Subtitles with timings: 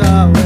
[0.00, 0.37] out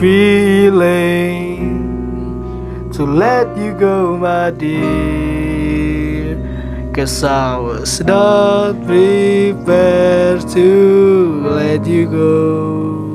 [0.00, 1.62] feeling
[2.92, 6.36] to let you go, my dear.
[6.92, 13.11] Cause I was not prepared to let you go.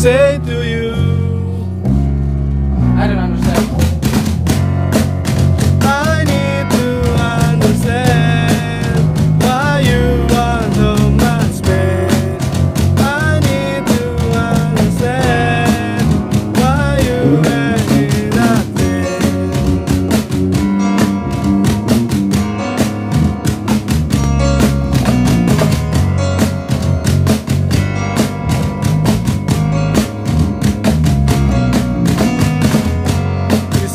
[0.00, 0.59] Say to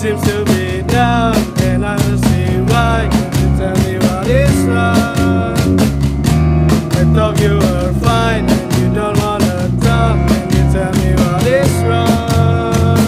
[0.05, 3.09] You seem to be down, and I don't see why.
[3.39, 5.79] You tell me what is wrong?
[6.91, 10.17] I thought you were fine, and you don't wanna talk.
[10.29, 12.99] Can you tell me what is wrong?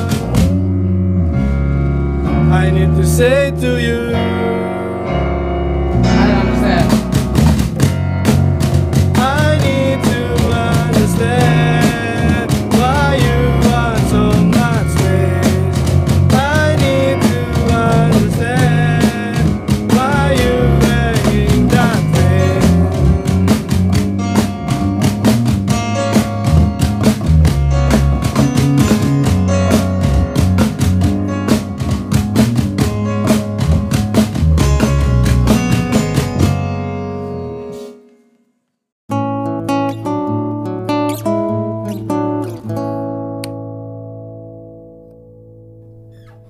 [2.51, 4.56] I need to say to you.